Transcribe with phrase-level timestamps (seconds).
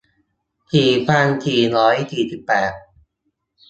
[0.71, 2.71] สี่พันสี่ร้อยสี่สิบแปด